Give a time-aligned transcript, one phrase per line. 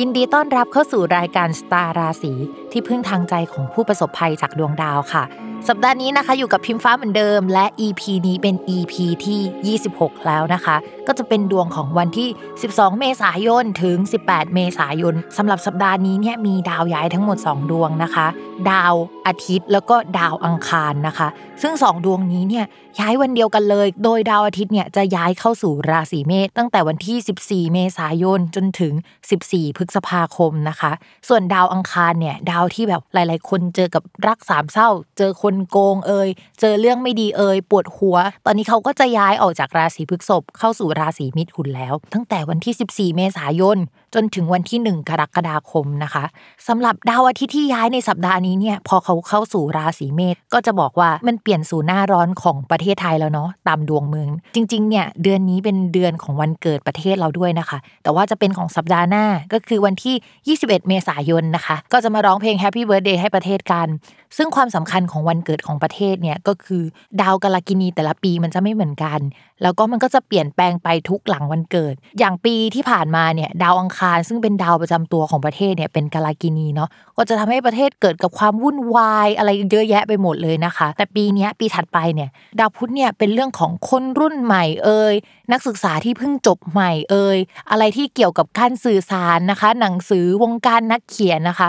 [0.00, 2.32] ยินดีต้อนรับเข้าสู่รายการสตาร์ราศี
[2.72, 5.24] ที่พึ่งทางใจของผู้ประสบภัยจากดวงดาวค่ะ
[5.68, 10.76] สัปดาห์นี้นะคะอยู่กับพิมฟ้าเหมือนเดิม และ EP นี้เป็น EP ที่ 26 แล้วนะคะ
[11.06, 12.28] ก็จะเป็นดวงของวันที่
[12.64, 18.26] 12 เมษายนถึง 18 เมษายนสำหรับสัปดาห์นี้เนี่ยมีดาวย้ายทั้งหมด 2 ดวงนะคะ
[18.70, 18.94] ดาว
[19.26, 21.28] อาทิตย์แล้วก็ดาวอังคารนะคะ
[21.62, 22.64] ซึ่ง 2 ดวงนี้เนี่ย
[23.00, 28.92] ย้ายวันเดียวกันเลย โดยดาวอาทิตย์เนี่ยจะย้ายเข้าสู่ราศีเมษตั้งแต่วันที่ 14 เมษายนจนถึง
[29.36, 30.92] 14พฤษภาคมนะคะ
[31.28, 34.88] ส่วนดาวอังคารเนี่ยดาวที่แบบหลาย ๆ คนเจอกับรักสามเศร้า
[35.18, 36.28] เจอคนโกงเอ่ย
[36.60, 38.16] เจอเรื่องไม่ดีเอ่ยปวดหัว
[38.46, 43.78] ตอนนี้เขาก็จะย้ายออกจากราศีพฤษภเข้าสู่ราศีมิถุนแล้ว ตั้งแต่วันที่ 14 เมษายน
[44.14, 46.24] จนถึงวันที่ 1 กรกฎาคมนะคะ
[46.68, 63.88] สำหรับดาวอาทิตย์ที่ย้ายในสัปดาห์นี้เนี่ยพอเขาเข้าสู่ราศีเมษก็จะบอกว่ามันเปลี่ยนสู่หน้าร้อนของประเทศไทยแล้วเนาะตามดวงเมือง จริงๆเนี่ยเดือนนี้เป็นเดือนของวันเกิดประเทศเราด้วยนะคะ แต่ว่าจะเป็นของสัปดาห์หน้าก็คือวันที่ 21 เมษายนนะคะ ก็จะมาร้องเพลง Happy Birthday ให้ประเทศกัน
[64.36, 66.82] ซึ่งความสำคัญของวันเกิดของประเทศเนี่ยก็คือ
[67.20, 69.18] ดาวกาลกินีแต่ละปีมันจะไม่เหมือนกัน
[69.62, 85.14] แล้วก็มันก็จะเปลี่ยนแปลงไปทุกหลังวันเกิด อย่างปีที่ผ่านมาเนี่ยดาวอังคาร ซึ่งเป็นดาวประจำตัวของประเทศเนี่ยเป็นกาลากินีเนาะก็จะทำให้ประเทศเกิดกับความวุ่นวายอะไรเยอะแยะไปหมดเลยนะคะ แต่ปีนี้ปีถัดไปเนี่ยดาวพุธเนี่ยเป็นเรื่องของคนรุ่นใหม่เอ่ย
[85.52, 87.38] นักศึกษาที่เพิ่งจบใหม่เอ่ย
[87.70, 91.68] อะไรที่เกี่ยวกับการสื่อสารนะคะ หนังสือวงการนักเขียนนะคะ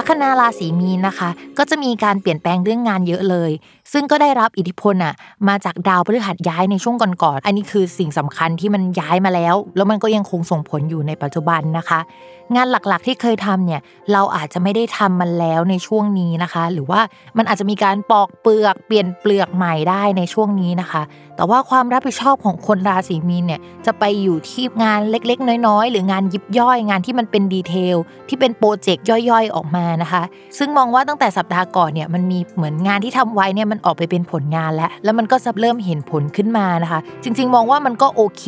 [0.00, 3.50] ลัคนาราศีมีนนะคะ ก็จะมีการเปลี่ยนแปลงเรื่องงานเยอะเลย
[3.92, 5.14] ซึ่งก็ได้รับอิทธิพลอะ
[5.48, 12.00] มาจากดาวพฤหัสย้ายในช่วงก่อนๆอันนี้คือสิ่งสำคัญที่มันย้ายมาแล้ว แล้วมันก็ยังคงส่งผลอยู่ในปัจจุบันนะคะ
[12.56, 13.80] งานหลักๆที่เคยทำเนี่ย
[14.12, 17.00] เราอาจจะไม่ได้ทำมันแล้วในช่วงนี้นะคะ หรือว่า
[17.36, 21.02] มันอาจจะมีการปอกเปลือกเปลี่ยนเปลือกใหม่ได้ในช่วงนี้นะคะ
[21.36, 27.96] แต่ว่าความรับผิดชอบของคนราศีมีนเนี่ยจะไปอยู่ที่งานเล็กๆ น้อยๆ หรืองานยิบย่อยงานที่มันเป็นดีเทล
[28.28, 30.22] ที่เป็นโปรเจกต์ย่อยๆออกมานะคะ
[30.58, 38.44] ซึ่งมองว่าตั้งแต่สัปดาห์ก่อนเนี่ยมันมีเหมือนงานที่ทำไว้เนี่ยมันออกไปเป็นผลงานแล้ว แล้วมันก็จะเริ่มเห็นผลขึ้นมานะคะ จริง ๆ มองว่ามันก็โอเค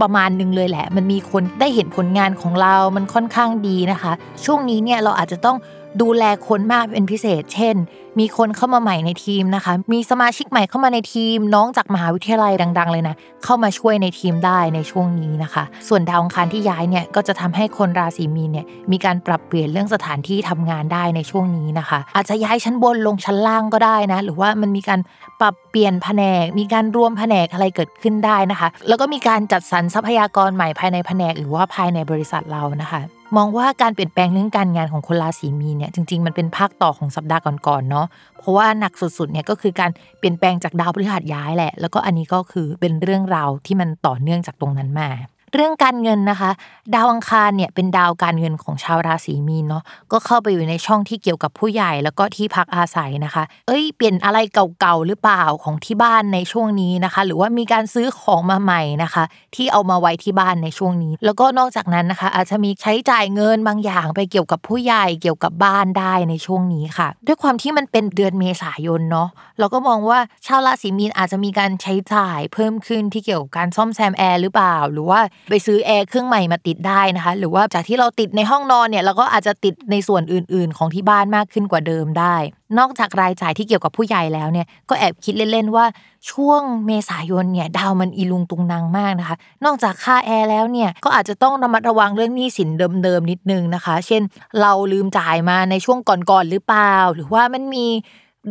[0.00, 4.12] ประมาณนึงเลยแหละ มันมีคนได้เห็นผลงานของเรา มันค่อนข้างดีนะคะ
[4.44, 5.56] ช่วงนี้เนี่ยเราอาจจะต้อง
[6.02, 7.76] ดูแลคนมากเป็นพิเศษ เช่น
[8.18, 25.00] มีคนเข้ามาใหม่ในทีมนะคะ มีสมาชิกใหม่เข้ามาในทีม น้องจากมหาวิทยาลัยดัง ๆ เลยนะ เข้ามาช่วยในทีมได้ในช่วงนี้นะคะ ส่วนดาวอังคารที่ย้ายเนี่ยก็จะทำให้คนราศีมีนเนี่ยมีการปรับเปลี่ยนเรื่องสถานที่ทำงานได้ในช่วงนี้นะคะ อาจจะย้ายชั้นบนลงชั้นล่างก็ได้นะ หรือว่ามันมีการ
[25.40, 33.02] ปรับเปลี่ยนแผนก มีการรวมแผนกอะไรเกิดขึ้นได้นะคะ แล้วก็มีการจัดสรรทรัพยากรใหม่ภายในแผนก หรือว่าภายในบริษัทเรานะคะ
[33.36, 38.06] มองว่าการเปลี่ยนแปลงเรื่องการงานของคนราศีมีเนี่ยจริงๆมันเป็นภาคต่อของสัปดาห์ก่อนๆเนาะ
[38.38, 45.08] เพราะว่าหนักสุดๆเนี่ยก็คือการเปลี่ยนแปลงจากดาวพฤหัสย้ายแหละ แล้วก็อันนี้ก็คือเป็นเรื่องราวที่มันต่อเนื่องจากตรงนั้นมา
[45.54, 46.50] เรื่องการเงินนะคะ
[46.94, 54.38] ดาวอังคารเนี่ยเป็นดาวการเงินของชาวราศีมีนเนาะก็เข้าไปอยู่ในช่องที่เกี่ยวกับผู้ใหญ่แล้วก็ที่พักอาศัยนะคะ เอ้ยเปลี่ยนอะไร
[54.80, 59.24] เก่าๆหรือเปล่าของที่บ้านในช่วงนี้นะคะ หรือว่ามีการซื้อของมาใหม่นะคะ
[59.54, 69.28] ที่เอามาไว้ที่บ้านในช่วงนี้ แล้วก็นอกจากนั้นนะคะ อาจจะมีใช้จ่ายเงินบางอย่างไปเกี่ยวกับผู้ใหญ่เกี่ยวกับบ้านได้ในช่วงนี้ค่ะ ด้วยความที่มันเป็นเดือนเมษายนเนาะ
[69.58, 82.36] เราก็มองว่าชาวราศีมีนอาจจะมีการใช้จ่ายเพิ่มขึ้นที่เกี่ยวกับการซ่อมแซมแอร์หรือเปล่า หรือว่าไปซื้อแอร์เครื่องใหม่มาติดได้นะคะ หรือว่าจากที่เราติดในห้องนอนเนี่ยเราก็อาจจะติดในส่วนอื่น ๆ ของที่บ้านมากขึ้นกว่าเดิมได้
[82.78, 85.84] นอกจากรายจ่ายที่เกี่ยวกับผู้ใหญ่แล้วเนี่ยก็แอบคิดเล่น ๆ ว่า
[86.30, 92.68] ช่วงเมษายนเนี่ยดาวมันอีลุงตุงนางมากนะคะ นอกจากค่าแอร์แล้วเนี่ยก็อาจจะต้องระมัดระวังเรื่องหนี้สิน
[93.04, 94.22] เดิม ๆ นิดนึงนะคะ เช่น
[94.60, 97.86] เราลืมจ่ายมาในช่วงก่อน ๆ หรือเปล่า หรือว่ามันมี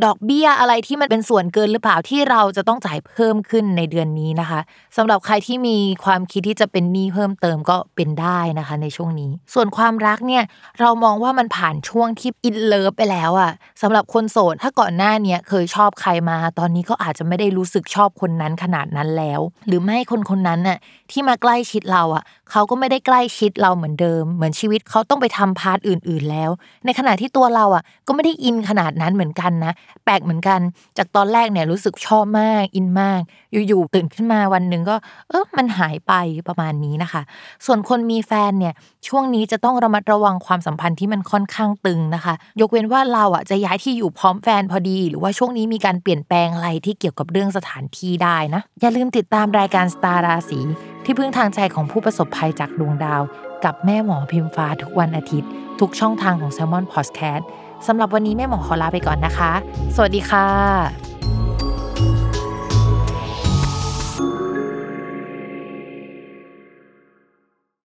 [0.06, 4.60] ดอกเบี้ยอะไรที่มันเป็นส่วนเกินหรือเปล่าที่เราจะต้องจ่ายเพิ่มขึ้นในเดือนนี้นะคะ
[4.98, 10.44] สำหรับใครที่มีความคิดที่จะเป็นหนี้เพิ่มเติมก็เป็นได้นะคะ ในช่วงนี้ ส่วนความรักเนี่ย
[10.80, 13.52] เรามองว่ามันผ่านช่วงที่ in love ไปแล้วอะ
[13.82, 20.78] สำหรับคนโสดถ้าก่อนหน้าเนี่ยเคยชอบใครมา ตอนนี้ก็อาจจะไม่ได้รู้สึกชอบคนนั้นขนาดนั้นแล้ว หรือไม่คนคนนั้นน่ะ
[21.12, 26.50] ที่มาใกล้ชิดเราอะเขาก็ไม่ได้ใกล้ชิดเราเหมือนเดิม เหมือนชีวิตเขาต้องไปทำ part อื่น ๆ แล้ว
[26.86, 29.74] ในขณะที่ตัวเราอะ ก็ไม่ได้อินขนาดนั้นเหมือนกันนะ
[30.06, 30.60] แปลกเหมือนกัน
[30.98, 33.22] จากตอนแรกเนี่ยรู้สึกชอบมากอินมาก
[33.68, 34.96] อยู่ๆตื่นขึ้นมาวันหนึ่งก็
[35.30, 36.14] เออมันหายไป
[36.48, 37.22] ประมาณนี้นะคะ
[37.66, 38.74] ส่วนคนมีแฟนเนี่ย
[39.08, 50.60] ช่วงนี้จะต้องระมัดระวังความสัมพันธ์ที่มันค่อนข้างตึงนะคะ ยกเว้นว่าเราอะจะย้ายที่อยู่พร้อมแฟนพอดี หรือว่าช่วงนี้มีการเปลี่ยนแปลงอะไรที่เกี่ยวกับเรื่องสถานที่ได้นะอย่าลืมติดตามรายการสตาร์ราศี
[51.09, 53.21] ที่พึ่งทางใจของผู้ประสบภัยจากดวงดาว
[53.65, 55.50] กับแม่หมอพิมฟ้าทุกวันอาทิตย์
[55.80, 57.44] ทุกช่องทางของ s ซ l m o n Podcast
[57.88, 59.51] สำหรับวันนี้แม่หมอขอลาไปก่อนนะคะ
[59.95, 61.17] สวัสดีค่ะ